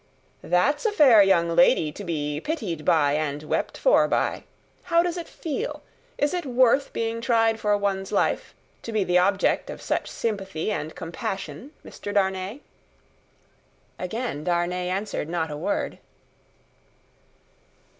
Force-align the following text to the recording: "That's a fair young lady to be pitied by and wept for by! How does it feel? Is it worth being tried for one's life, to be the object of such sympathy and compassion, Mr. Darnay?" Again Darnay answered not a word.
"That's 0.41 0.83
a 0.87 0.91
fair 0.91 1.21
young 1.21 1.55
lady 1.55 1.91
to 1.91 2.03
be 2.03 2.41
pitied 2.41 2.83
by 2.83 3.13
and 3.13 3.43
wept 3.43 3.77
for 3.77 4.07
by! 4.07 4.45
How 4.85 5.03
does 5.03 5.15
it 5.15 5.27
feel? 5.27 5.83
Is 6.17 6.33
it 6.33 6.43
worth 6.43 6.91
being 6.91 7.21
tried 7.21 7.59
for 7.59 7.77
one's 7.77 8.11
life, 8.11 8.55
to 8.81 8.91
be 8.91 9.03
the 9.03 9.19
object 9.19 9.69
of 9.69 9.79
such 9.79 10.09
sympathy 10.09 10.71
and 10.71 10.95
compassion, 10.95 11.71
Mr. 11.85 12.11
Darnay?" 12.11 12.61
Again 13.99 14.43
Darnay 14.43 14.89
answered 14.89 15.29
not 15.29 15.51
a 15.51 15.55
word. 15.57 15.99